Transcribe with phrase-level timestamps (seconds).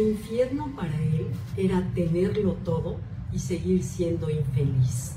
[0.00, 1.26] El infierno para él
[1.58, 2.96] era tenerlo todo
[3.34, 5.16] y seguir siendo infeliz.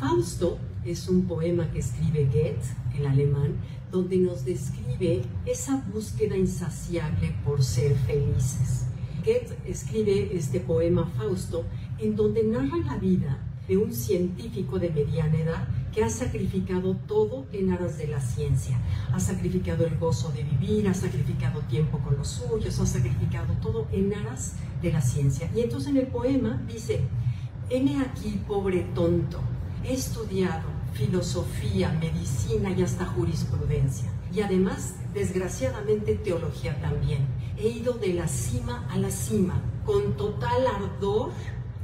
[0.00, 3.54] Fausto es un poema que escribe Goethe, el alemán,
[3.92, 8.88] donde nos describe esa búsqueda insaciable por ser felices.
[9.24, 11.64] Goethe escribe este poema Fausto
[12.00, 13.38] en donde narra la vida
[13.68, 18.78] de un científico de mediana edad que ha sacrificado todo en aras de la ciencia.
[19.12, 23.88] Ha sacrificado el gozo de vivir, ha sacrificado tiempo con los suyos, ha sacrificado todo
[23.92, 25.50] en aras de la ciencia.
[25.56, 27.00] Y entonces en el poema dice,
[27.70, 29.40] heme aquí, pobre tonto,
[29.84, 34.10] he estudiado filosofía, medicina y hasta jurisprudencia.
[34.34, 37.26] Y además, desgraciadamente, teología también.
[37.58, 41.30] He ido de la cima a la cima, con total ardor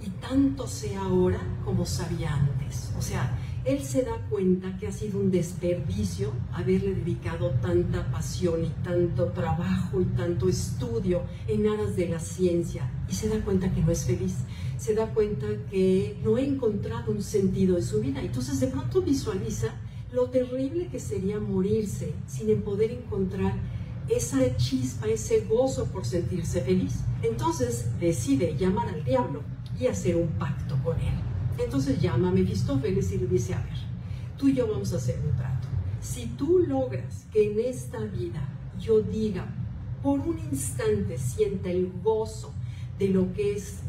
[0.05, 2.93] y tanto sé ahora como sabía antes.
[2.99, 8.65] O sea, él se da cuenta que ha sido un desperdicio haberle dedicado tanta pasión
[8.65, 13.73] y tanto trabajo y tanto estudio en aras de la ciencia y se da cuenta
[13.73, 14.35] que no es feliz,
[14.79, 18.21] se da cuenta que no ha encontrado un sentido de su vida.
[18.21, 19.69] Entonces de pronto visualiza
[20.13, 23.55] lo terrible que sería morirse sin poder encontrar
[24.09, 27.05] esa chispa, ese gozo por sentirse feliz.
[27.23, 29.43] Entonces decide llamar al diablo
[29.79, 31.15] y hacer un pacto con él.
[31.59, 33.77] Entonces llama a Mefistófeles y le dice, a ver,
[34.37, 35.69] tú y yo vamos a hacer un trato.
[36.01, 38.49] Si tú logras que en esta vida
[38.81, 39.47] yo diga,
[40.03, 42.53] por un instante sienta el gozo
[42.99, 43.81] de lo que es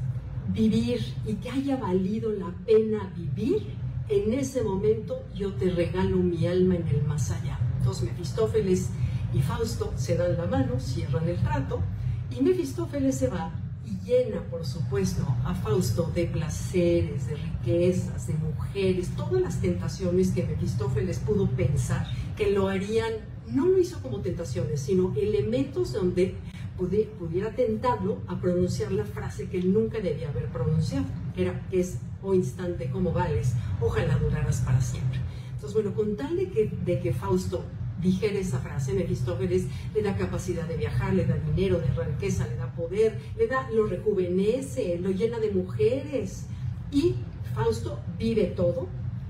[0.49, 3.73] vivir y que haya valido la pena vivir,
[4.09, 7.59] en ese momento yo te regalo mi alma en el más allá.
[7.77, 8.89] Entonces Mefistófeles
[9.33, 11.81] y Fausto se dan la mano, cierran el trato
[12.29, 13.51] y Mefistófeles se va
[13.85, 20.31] y llena, por supuesto, a Fausto de placeres, de riquezas, de mujeres, todas las tentaciones
[20.31, 23.13] que Mefistófeles pudo pensar que lo harían,
[23.47, 26.35] no lo hizo como tentaciones, sino elementos donde
[26.77, 31.97] pudiera tentarlo a pronunciar la frase que él nunca debía haber pronunciado, que era, es,
[32.21, 35.19] o oh instante como vales, ojalá duraras para siempre.
[35.53, 37.63] Entonces, bueno, con tal de que, de que Fausto
[38.03, 39.65] dijera esa frase, Mefistófeles
[39.95, 43.69] le da capacidad de viajar, le da dinero, de riqueza, le da poder, le da,
[43.71, 46.45] lo rejuvenece, lo llena de mujeres.
[46.91, 47.15] Y
[47.55, 48.87] Fausto vive todo,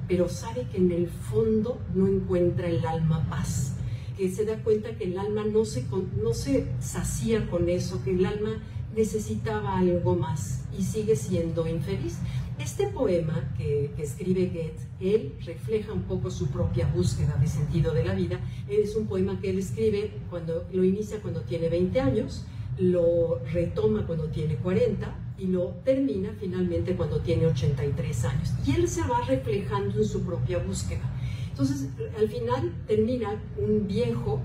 [0.07, 3.75] pero sabe que en el fondo no encuentra el alma paz,
[4.17, 5.85] que se da cuenta que el alma no se,
[6.21, 8.61] no se sacía con eso, que el alma
[8.95, 12.17] necesitaba algo más y sigue siendo infeliz.
[12.59, 18.05] Este poema que, escribe Goethe, él refleja un poco su propia búsqueda de sentido de
[18.05, 18.39] la vida.
[18.69, 22.45] Es un poema que él escribe cuando lo inicia cuando tiene 20 años,
[22.77, 28.53] lo retoma cuando tiene 40 y lo termina finalmente cuando tiene 83 años.
[28.65, 31.11] Y él se va reflejando en su propia búsqueda.
[31.49, 34.41] Entonces, al final termina un viejo,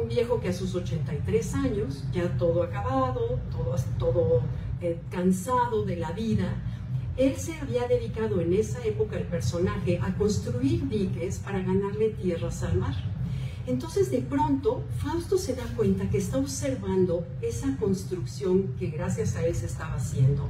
[0.00, 4.42] un viejo que a sus 83 años, ya todo acabado, todo, todo
[4.80, 6.62] eh, cansado de la vida,
[7.18, 12.62] él se había dedicado en esa época el personaje a construir diques para ganarle tierras
[12.62, 12.94] al mar.
[13.66, 19.44] Entonces de pronto Fausto se da cuenta que está observando esa construcción que gracias a
[19.44, 20.48] él se estaba haciendo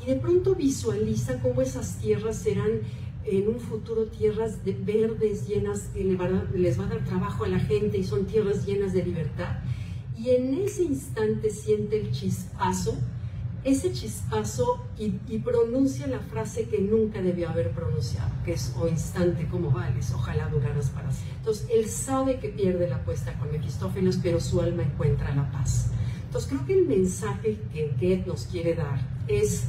[0.00, 2.80] y de pronto visualiza cómo esas tierras serán
[3.24, 7.58] en un futuro tierras de verdes llenas que les va a dar trabajo a la
[7.58, 9.58] gente y son tierras llenas de libertad.
[10.16, 12.96] Y en ese instante siente el chispazo
[13.70, 19.46] ese chispazo y, pronuncia la frase que nunca debió haber pronunciado, que es o instante
[19.46, 21.36] como vales, ojalá duraras para siempre.
[21.38, 25.90] Entonces, él sabe que pierde la apuesta con Mefistófeles, pero su alma encuentra la paz.
[26.24, 29.64] Entonces, creo que el mensaje que Goethe nos quiere dar es,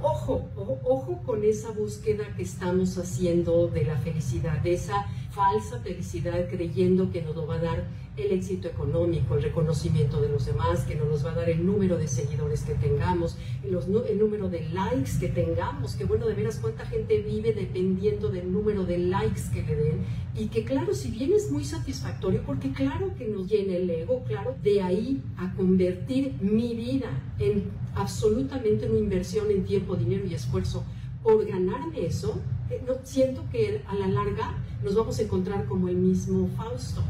[0.00, 5.78] ojo, ojo, ojo con esa búsqueda que estamos haciendo de la felicidad, de esa falsa
[5.80, 7.84] felicidad creyendo que nos va a dar
[8.16, 11.96] el éxito económico, el reconocimiento de los demás, que nos va a dar el número
[11.96, 16.84] de seguidores que tengamos, el número de likes que tengamos, que bueno, de veras cuánta
[16.86, 20.04] gente vive dependiendo del número de likes que le den
[20.36, 24.24] y que claro, si bien es muy satisfactorio, porque claro que nos llena el ego,
[24.24, 30.34] claro, de ahí a convertir mi vida en absolutamente una inversión en tiempo, dinero y
[30.34, 30.84] esfuerzo
[31.22, 35.88] por ganarme eso, eh, no, siento que a la larga nos vamos a encontrar como
[35.88, 37.02] el mismo Fausto,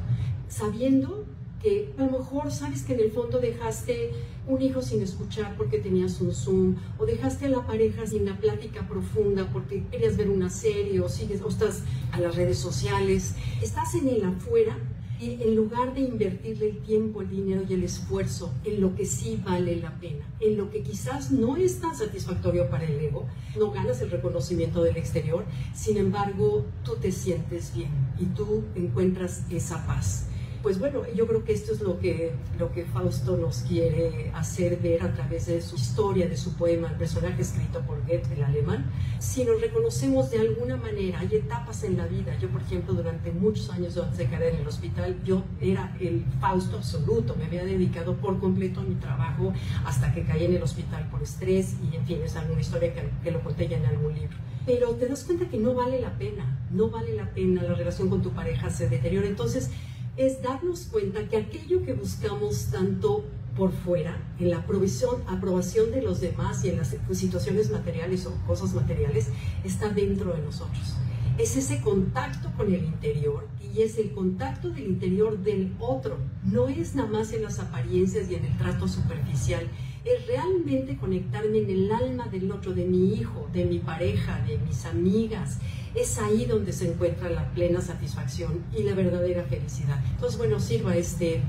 [0.49, 1.25] sabiendo
[1.63, 4.13] que a lo mejor sabes que en el fondo dejaste
[4.47, 8.39] un hijo sin escuchar porque tenías un Zoom, o dejaste a la pareja sin una
[8.39, 11.83] plática profunda porque querías ver una serie, o sigues, o estás
[12.13, 14.79] a las redes sociales, estás en el afuera
[15.21, 19.41] en lugar de invertirle el tiempo, el dinero y el esfuerzo en lo que sí
[19.45, 23.27] vale la pena, en lo que quizás no es tan satisfactorio para el ego,
[23.59, 25.45] no ganas el reconocimiento del exterior,
[25.75, 30.27] sin embargo, tú te sientes bien y tú encuentras esa paz.
[30.63, 34.79] Pues bueno, yo creo que esto es lo que, lo que Fausto nos quiere hacer
[34.79, 38.43] ver a través de su historia, de su poema, el personaje escrito por Goethe, el
[38.43, 38.91] alemán.
[39.21, 42.37] Si nos reconocemos de alguna manera, hay etapas en la vida.
[42.41, 46.25] Yo, por ejemplo, durante muchos años antes de caer en el hospital, yo era el
[46.41, 49.53] Fausto absoluto, me había dedicado por completo a mi trabajo
[49.85, 53.09] hasta que caí en el hospital por estrés y, en fin, es alguna historia que,
[53.23, 56.19] que lo conté ya en algún libro pero te das cuenta que no vale la
[56.19, 59.27] pena, no vale la pena, la relación con tu pareja se deteriora.
[59.27, 59.71] Entonces,
[60.19, 63.25] es darnos cuenta que aquello que buscamos tanto
[63.57, 68.33] por fuera, en la provisión, aprobación de los demás y en las situaciones materiales o
[68.47, 69.29] cosas materiales,
[69.65, 70.95] está dentro de nosotros.
[71.39, 76.19] Es ese contacto con el interior y es el contacto del interior del otro.
[76.43, 79.69] No es nada más en las apariencias y en el trato superficial
[80.05, 84.59] es realmente conectarme en el alma del otro, de mi hijo, de mi pareja, de
[84.59, 85.59] mis amigas.
[85.95, 90.03] Es ahí donde se encuentra la plena satisfacción y la verdadera felicidad.
[90.11, 91.41] Entonces, bueno, sirva este,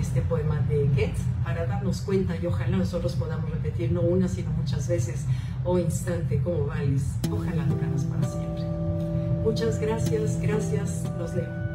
[0.00, 1.14] este poema de Goethe
[1.44, 5.26] para darnos cuenta y ojalá nosotros podamos repetir no una, sino muchas veces,
[5.64, 7.04] oh instante, cómo vales.
[7.30, 8.77] Ojalá duraras para siempre.
[9.48, 11.67] Muchas gracias, gracias, los leo.